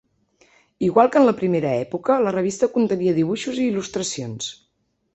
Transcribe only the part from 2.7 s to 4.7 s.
contenia dibuixos i il·lustracions.